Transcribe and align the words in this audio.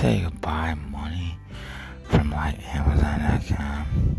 say 0.00 0.20
you 0.20 0.30
buy 0.40 0.72
money 0.90 1.36
from 2.04 2.30
like 2.30 2.56
Amazon.com. 2.74 4.16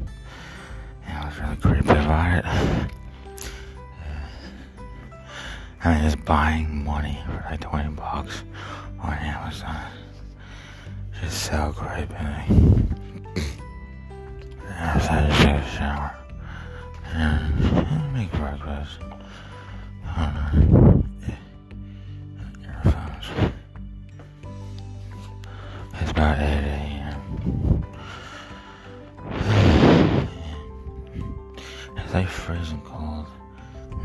And 1.07 1.17
I 1.17 1.25
was 1.25 1.39
really 1.39 1.55
creepy 1.55 1.89
about 1.89 2.37
it. 2.37 2.45
I 5.83 5.93
mean, 5.93 6.03
just 6.03 6.23
buying 6.23 6.85
money 6.85 7.17
for 7.25 7.43
like 7.49 7.61
20 7.61 7.95
bucks 7.95 8.43
on 8.99 9.13
Amazon. 9.13 9.83
Just 11.19 11.45
so 11.45 11.73
creepy. 11.75 12.13
I 14.77 14.93
decided 14.99 15.31
to 15.31 15.37
take 15.37 15.55
a 15.55 15.67
shower 15.71 16.15
and 17.11 18.13
make 18.13 18.31
breakfast. 18.33 18.99
On 20.15 20.35
earphones. 20.35 20.80
It's 26.31 26.39
about 26.39 26.39
8 26.39 26.63
a.m. 26.63 27.85
It's 31.97 32.13
like 32.13 32.27
freezing 32.27 32.81
cold 32.85 33.25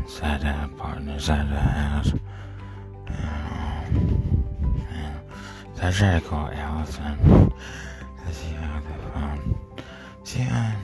inside 0.01 0.41
that 0.41 0.65
apartment, 0.65 1.09
inside 1.11 1.49
the 1.49 1.55
house. 1.55 2.11
And, 3.07 3.97
and 4.91 5.19
so 5.75 5.87
I 5.87 5.91
tried 5.91 6.21
to 6.21 6.27
call 6.27 6.49
Allison 6.51 7.17
to 8.25 8.33
see 8.33 8.53
how 8.55 8.81
the 8.81 8.93
phone. 9.13 9.57
See, 10.23 10.41
um, 10.41 10.75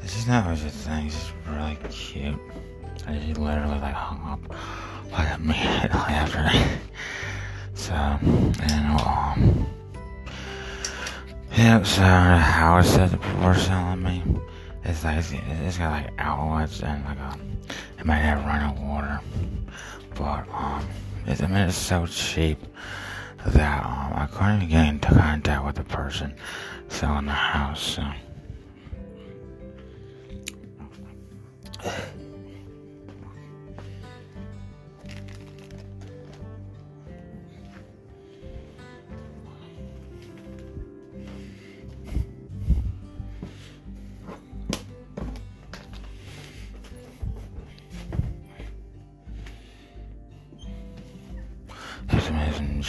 you 0.00 0.08
she's 0.08 0.26
not 0.26 0.46
what 0.46 0.58
you 0.58 0.70
think. 0.70 1.12
She's 1.12 1.32
really 1.46 1.76
cute. 1.90 2.40
And 3.06 3.22
she 3.22 3.34
literally 3.34 3.78
like 3.78 3.94
hung 3.94 4.22
up 4.26 4.56
like 5.12 5.38
immediately 5.38 6.14
after 6.14 6.38
that. 6.38 6.78
So, 7.88 7.94
and 7.94 9.00
um, 9.00 9.66
yeah, 11.56 11.82
so 11.84 12.02
the 12.02 13.08
that 13.08 13.42
were 13.42 13.54
selling 13.54 14.02
me, 14.02 14.22
it's 14.84 15.04
like, 15.04 15.24
it's 15.32 15.78
got 15.78 15.92
like 15.92 16.10
outlets 16.18 16.82
and 16.82 17.02
like 17.06 17.16
a, 17.16 17.38
it 17.98 18.04
might 18.04 18.16
have 18.16 18.44
running 18.44 18.86
water. 18.86 19.18
But, 20.16 20.46
um, 20.52 20.86
it's, 21.26 21.42
I 21.42 21.46
mean, 21.46 21.56
it's 21.56 21.78
so 21.78 22.06
cheap 22.06 22.58
that, 23.46 23.86
um, 23.86 24.12
I 24.16 24.28
couldn't 24.30 24.56
even 24.56 24.68
get 24.68 24.86
into 24.86 25.08
contact 25.08 25.64
with 25.64 25.76
the 25.76 25.84
person 25.84 26.34
selling 26.88 27.24
the 27.24 27.32
house, 27.32 27.80
so. 27.80 28.04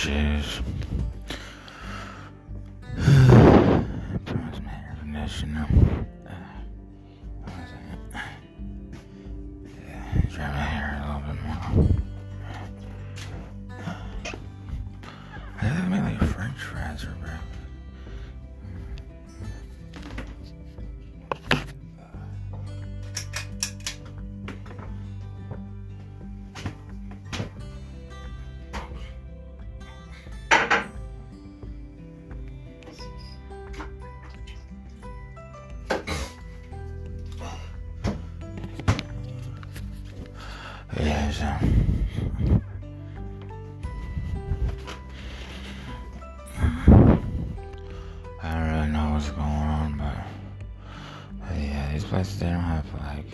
Air 0.08 0.42
conditioner. 5.00 5.68
Uh? 6.26 6.32
Yeah, 9.86 10.22
dry 10.30 10.48
my 10.48 10.62
hair 10.62 11.02
a 11.04 11.06
little 11.06 11.24
bit 11.28 11.40
more. 11.44 11.88
I 15.58 15.64
think 15.64 15.76
I 15.76 15.88
made 15.90 16.04
like 16.04 16.30
French 16.30 16.60
fries 16.62 17.02
for 17.04 17.12
breakfast. 17.16 17.59
So. 41.32 41.46
I 48.42 48.54
don't 48.54 48.72
really 48.72 48.88
know 48.88 49.12
what's 49.14 49.30
going 49.30 49.48
on, 49.48 49.98
but, 49.98 50.26
but 51.40 51.56
yeah, 51.56 51.92
these 51.94 52.04
places 52.06 52.40
they 52.40 52.48
don't 52.48 52.60
have 52.62 52.86
like 52.96 53.26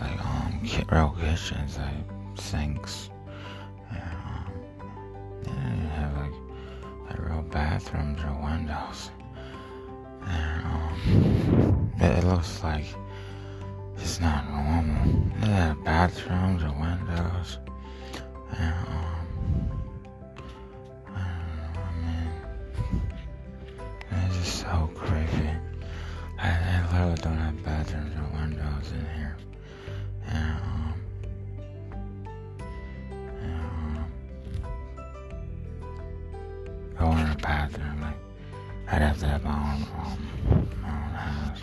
like 0.00 0.26
um 0.26 0.60
real 0.90 1.16
kitchens, 1.20 1.78
like 1.78 2.38
sinks. 2.38 3.10
And, 3.90 4.02
um, 4.02 4.50
they 5.42 5.50
don't 5.50 5.90
have 5.94 6.16
like 6.16 6.34
like 7.10 7.30
real 7.30 7.42
bathrooms 7.42 8.20
or 8.24 8.32
windows. 8.42 9.10
And 10.26 10.64
um, 10.64 11.92
it, 12.00 12.18
it 12.18 12.24
looks 12.24 12.62
like 12.64 12.86
it's 13.98 14.20
not 14.20 14.45
They 15.40 15.48
have 15.48 15.82
bathrooms 15.84 16.62
or 16.62 16.72
windows. 16.80 17.58
And 18.56 18.74
um, 18.74 19.70
I 21.08 21.16
know, 21.16 21.80
I 21.80 21.92
mean. 22.02 22.30
It's 24.10 24.36
just 24.38 24.60
so 24.60 24.90
creepy. 24.94 25.50
I, 26.38 26.48
I 26.48 26.88
literally 26.92 27.16
don't 27.22 27.38
have 27.38 27.64
bathrooms 27.64 28.14
or 28.16 28.28
windows 28.38 28.92
in 28.92 29.06
here. 29.16 29.36
And, 30.28 30.58
um, 30.62 30.94
and, 33.10 33.54
um, 33.54 34.06
if 36.94 37.00
I 37.00 37.04
wanted 37.04 37.32
a 37.32 37.36
bathroom, 37.42 38.00
like, 38.00 38.18
I'd 38.88 39.02
have 39.02 39.18
to 39.20 39.26
have 39.26 39.42
my 39.44 39.50
own, 39.50 39.82
um, 39.98 40.68
my 40.82 40.88
own 40.88 41.14
house. 41.14 41.62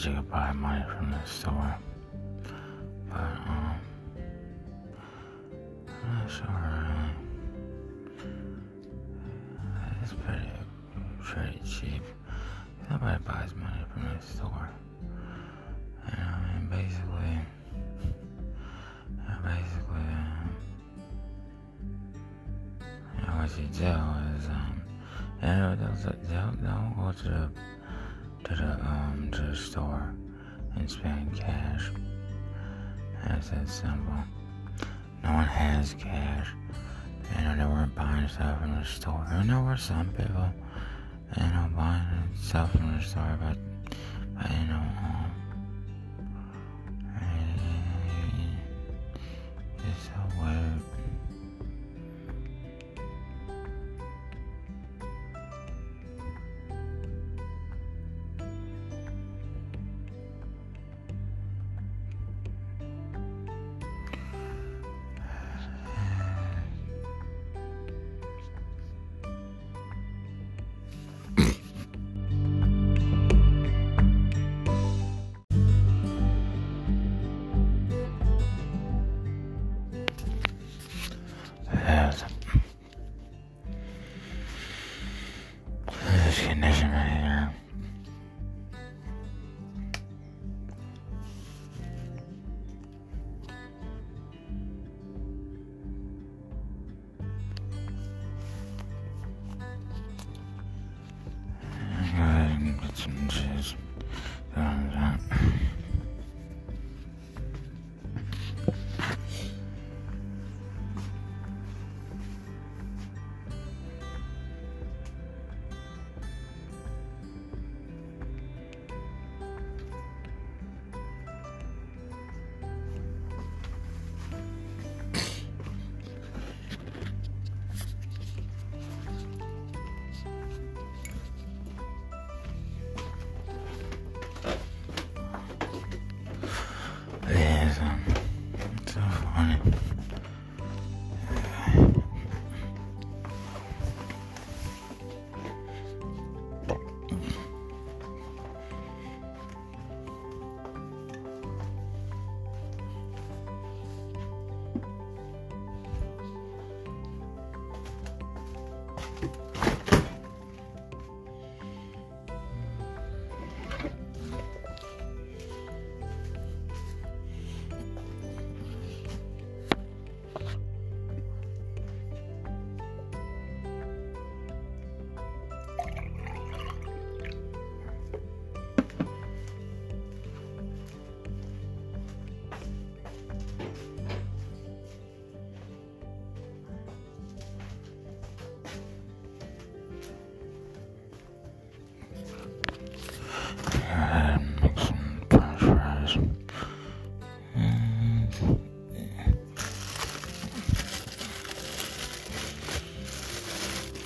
That 0.00 0.08
you 0.08 0.16
could 0.16 0.30
buy 0.30 0.52
money 0.52 0.84
from 0.96 1.10
the 1.10 1.22
store. 1.24 1.76
But, 3.10 3.18
um, 3.18 3.80
I'm 5.88 6.18
not 6.18 6.30
sure. 6.30 7.10
It's 10.02 10.14
pretty, 10.14 10.50
pretty 11.22 11.60
cheap. 11.68 12.02
Nobody 12.90 13.22
buys 13.24 13.54
money 13.54 13.84
from 13.92 14.02
the 14.04 14.26
store. 14.26 14.70
And 16.06 16.18
I 16.18 16.54
mean, 16.54 16.68
basically, 16.70 17.38
basically, 19.44 20.08
um, 20.16 20.56
you 23.18 23.26
know, 23.26 23.32
what 23.36 23.50
you 23.58 23.66
do 23.66 23.84
is, 23.84 24.46
um, 24.48 24.82
you 25.42 25.48
know, 25.48 25.76
they'll, 25.76 26.14
they'll, 26.26 26.52
they'll 26.62 26.92
go 26.96 27.12
to 27.12 27.24
the, 27.24 27.50
to 28.44 28.54
the, 28.54 28.72
um, 28.86 29.28
to 29.32 29.42
the 29.42 29.56
store 29.56 30.14
and 30.76 30.90
spend 30.90 31.36
cash. 31.36 31.90
It's 33.26 33.50
that 33.50 33.68
simple. 33.68 34.14
No 35.22 35.32
one 35.32 35.44
has 35.44 35.94
cash. 35.94 36.48
You 37.36 37.44
know, 37.44 37.56
they 37.56 37.64
weren't 37.64 37.94
buying 37.94 38.28
stuff 38.28 38.60
from 38.60 38.74
the 38.74 38.84
store. 38.84 39.24
And 39.30 39.48
know 39.48 39.62
were 39.62 39.76
some 39.76 40.08
people, 40.12 40.48
you 41.36 41.42
know, 41.42 41.68
buying 41.76 42.02
stuff 42.40 42.72
from 42.72 42.96
the 42.96 43.02
store, 43.02 43.38
but, 43.40 43.56
but 44.34 44.50
you 44.50 44.66
know, 44.66 44.82
Jeez. 103.06 103.76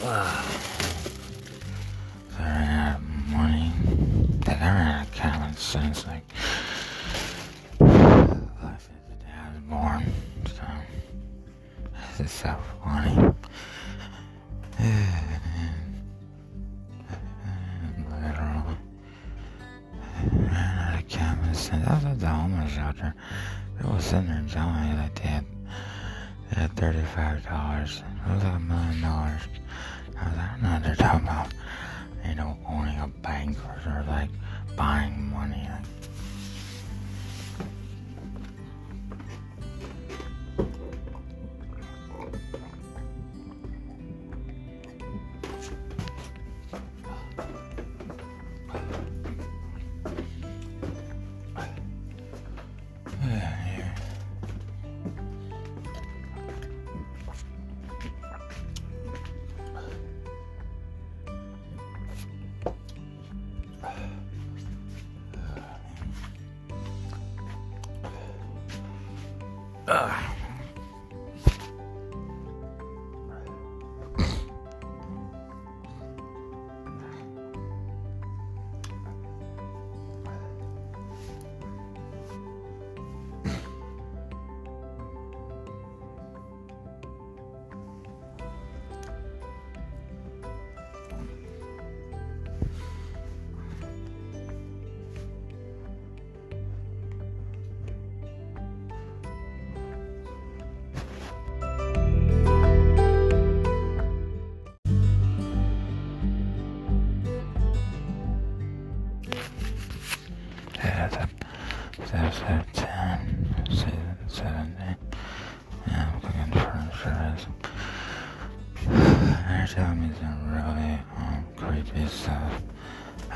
So 0.05 0.11
I 0.11 0.45
out 2.43 2.97
of 2.97 3.03
money. 3.31 3.73
Like, 4.47 4.61
I 4.61 4.65
out 4.87 5.07
of 5.07 5.13
common. 5.15 5.57
Like, 6.07 6.25
life 7.81 8.89
is 8.93 9.01
the 9.09 9.17
I 9.33 9.49
was 9.55 9.63
born. 9.67 10.05
So, 10.47 10.63
this 12.19 12.27
is 12.27 12.33
so 12.33 12.55
funny. 12.85 13.15
Ran 20.35 20.79
out 20.79 21.01
of 21.01 21.09
common 21.09 21.49
was 21.51 21.59
at 22.05 22.19
shelter. 22.69 23.15
There 23.81 23.91
telling 24.53 24.75
like 24.99 25.15
they 25.15 25.29
had, 25.29 25.47
they 26.51 26.57
had 26.61 26.77
thirty-five 26.77 27.47
dollars. 27.47 28.03
It 28.27 28.31
was 28.35 28.45
like 28.45 28.55
a 28.55 28.59
million 28.61 29.01
dollars. 29.01 29.41
I 30.21 30.25
don't 30.25 30.63
they're 30.83 30.97
talking 30.97 31.27
about. 31.27 31.49
You 32.27 32.35
know, 32.37 32.57
owning 32.69 32.99
a 33.01 33.09
bank 33.09 33.59
or, 33.67 33.91
or 33.91 34.05
like 34.09 34.31
buying 34.77 35.31
money. 35.31 35.69
Like, 35.71 35.85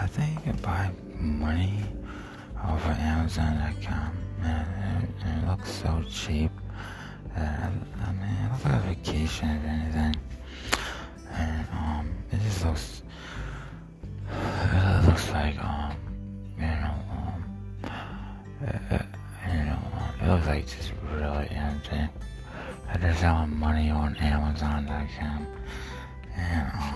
I 0.00 0.07
think 0.07 0.45
can 0.45 0.57
buy 0.57 0.90
money 1.19 1.83
of 2.62 2.85
Amazon.com. 2.87 4.17
And 4.43 5.05
it, 5.05 5.26
it 5.26 5.49
looks 5.49 5.71
so 5.73 6.02
cheap. 6.09 6.52
That, 7.37 7.73
I 8.07 8.12
mean, 8.12 8.37
it 8.45 8.52
looks 8.52 8.64
like 8.64 8.75
a 8.75 8.87
vacation 8.95 9.49
if 9.50 9.64
anything. 9.64 10.14
And 11.33 11.67
um, 11.73 12.14
it 12.31 12.40
just 12.43 12.64
looks. 12.64 13.02
It 14.31 15.07
looks 15.07 15.31
like 15.31 15.62
um, 15.64 15.97
you 16.57 16.67
know, 16.67 16.95
um, 17.11 17.45
uh, 17.85 18.95
uh, 18.95 19.02
you 19.52 19.64
know, 19.64 19.78
uh, 19.95 20.25
it 20.25 20.28
looks 20.28 20.47
like 20.47 20.67
just 20.67 20.93
really 21.14 21.49
empty. 21.50 22.09
But 22.90 23.00
They're 23.00 23.14
selling 23.17 23.57
money 23.59 23.90
on 23.90 24.17
Amazon.com, 24.17 25.47
and 26.37 26.73
um, 26.73 26.88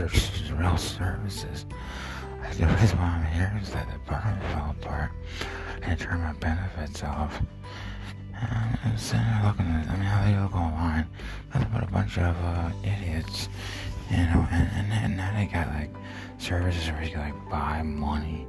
real 0.00 0.76
services. 0.76 1.64
The 2.58 2.66
reason 2.66 2.98
why 2.98 3.24
I'm 3.24 3.32
here 3.32 3.58
is 3.62 3.70
that 3.70 3.88
the 3.88 3.96
apartment 3.96 4.42
fell 4.52 4.76
apart, 4.78 5.10
and 5.82 5.98
turned 5.98 6.22
my 6.22 6.32
benefits 6.34 7.02
off. 7.02 7.40
And 8.34 8.78
I'm 8.84 8.98
sitting 8.98 9.24
there 9.24 9.42
looking 9.44 9.66
at, 9.66 9.88
I 9.88 9.92
mean, 9.94 10.02
how 10.02 10.24
they 10.24 10.38
look 10.38 10.54
online. 10.54 11.06
Nothing 11.54 11.70
but 11.72 11.82
a 11.82 11.86
bunch 11.90 12.18
of 12.18 12.36
uh, 12.44 12.70
idiots, 12.84 13.48
you 14.10 14.18
know, 14.18 14.46
and, 14.52 14.68
and, 14.74 14.92
and 14.92 15.16
now 15.16 15.32
they 15.34 15.46
got 15.46 15.68
like 15.68 15.94
services 16.38 16.90
where 16.90 17.02
you 17.02 17.10
can 17.12 17.20
like 17.20 17.50
buy 17.50 17.82
money, 17.82 18.46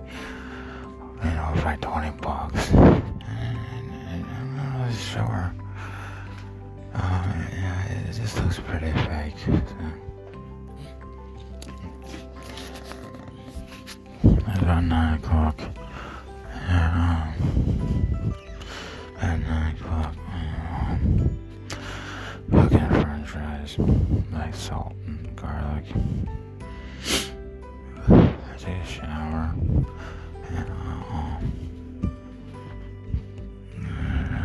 you 1.23 1.29
know, 1.31 1.53
for 1.55 1.61
like 1.63 1.81
20 1.81 2.11
bucks. 2.21 2.71
And, 2.73 3.03
and 3.25 4.25
I'm 4.25 4.57
not 4.57 4.79
really 4.81 4.95
sure. 4.95 5.55
Um, 6.93 7.47
yeah, 7.53 7.85
it, 7.85 8.09
it 8.09 8.13
just 8.21 8.37
looks 8.37 8.59
pretty 8.59 8.91
fake. 8.91 9.35
So. 9.45 10.16
About 14.55 14.83
9 14.83 15.13
o'clock. 15.15 15.59
And, 16.69 16.93
um, 16.93 18.33
at 19.19 19.39
9 19.39 19.75
o'clock, 19.75 20.15
um, 20.33 21.39
looking 22.49 22.89
for 22.89 23.61
just 23.65 23.79
like 24.31 24.55
salt 24.55 24.93
and 25.05 25.35
garlic. 25.35 25.85
I 28.09 28.57
take 28.57 28.77
a 28.77 28.85
shower 28.85 29.53
and 30.49 30.69
uh, 30.69 31.39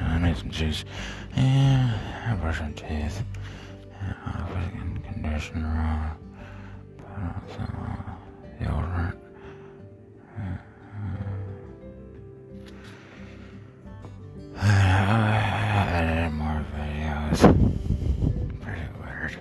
I 0.09 0.19
made 0.19 0.37
some 0.37 0.51
juice 0.51 0.85
and 1.37 1.93
I 2.27 2.35
brush 2.37 2.61
my 2.61 2.73
teeth 2.73 3.23
and 4.01 4.15
I 4.27 4.29
put 4.49 5.05
conditioner 5.13 5.67
on, 5.67 6.17
put 6.99 7.09
on 7.19 7.43
some 7.57 7.75
uh, 7.87 8.65
deodorant. 8.65 9.22
Videos. 17.33 18.61
Pretty 18.61 18.81
weird. 19.01 19.39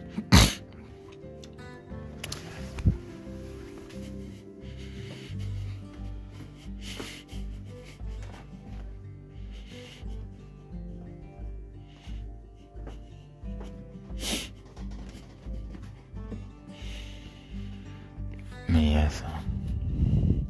Me, 18.68 18.94
yes. 18.94 19.22
um, 19.26 20.46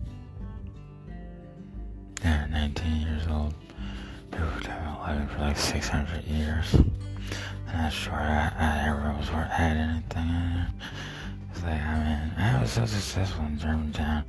Yeah, 2.24 2.46
19 2.52 3.02
years 3.02 3.28
old. 3.28 3.54
People 4.30 4.46
have 4.48 4.64
been 4.64 5.08
living 5.08 5.28
for 5.28 5.40
like 5.40 5.58
600 5.58 6.24
years. 6.26 6.76
That's 7.82 7.96
short. 7.96 8.20
I, 8.20 8.54
I 8.60 8.86
never 8.86 9.18
was 9.18 9.32
worth 9.32 9.50
had 9.50 9.76
anything 9.76 10.30
in 10.30 10.54
there. 10.54 10.68
It's 11.50 11.64
like, 11.64 11.82
I 11.82 11.98
mean, 11.98 12.34
I 12.38 12.62
was 12.62 12.70
so 12.70 12.86
successful 12.86 13.44
in 13.46 13.58
Germantown. 13.58 14.24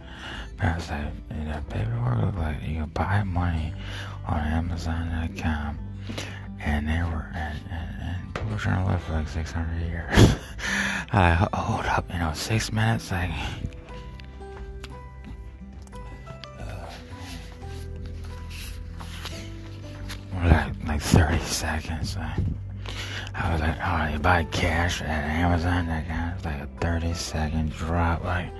I 0.58 0.74
was 0.74 0.88
like, 0.88 1.12
you 1.36 1.44
know, 1.44 1.60
paperwork 1.68 2.22
looked 2.22 2.38
like 2.38 2.62
you 2.62 2.80
could 2.80 2.94
buy 2.94 3.22
money 3.24 3.74
on 4.26 4.38
Amazon.com. 4.38 5.78
And 6.64 6.88
they 6.88 7.02
were, 7.02 7.30
and, 7.34 7.58
and, 7.70 7.96
and 8.00 8.34
people 8.34 8.52
were 8.52 8.56
trying 8.56 8.86
to 8.86 8.90
live 8.90 9.02
for 9.02 9.12
like 9.12 9.28
600 9.28 9.86
years. 9.86 10.36
I 11.12 11.46
hold 11.52 11.84
up, 11.84 12.10
you 12.10 12.20
know, 12.20 12.32
six 12.32 12.72
minutes, 12.72 13.10
like. 13.10 13.32
Like 20.42 20.72
like 20.86 21.02
30 21.02 21.38
seconds. 21.40 22.16
Like, 22.16 22.38
I 23.42 23.52
was 23.52 23.60
like, 23.60 23.76
oh, 23.84 24.12
you 24.12 24.18
buy 24.20 24.44
cash 24.44 25.02
at 25.02 25.08
Amazon, 25.08 25.86
that 25.86 26.06
of 26.38 26.44
like 26.44 26.60
a 26.60 26.68
30 26.80 27.12
second 27.14 27.72
drop. 27.72 28.22
Like, 28.22 28.50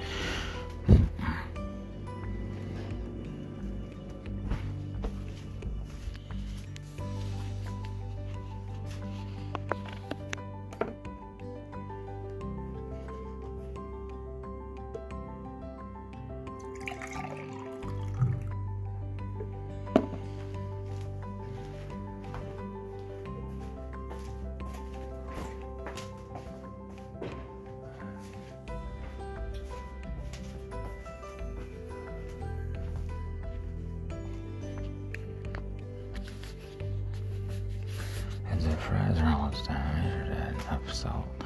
fries 38.83 39.19
are 39.21 39.33
almost 39.33 39.67
done. 39.67 39.77
I 39.77 40.03
measured 40.03 40.37
that 40.37 40.51
enough 40.51 40.93
salt. 40.93 41.42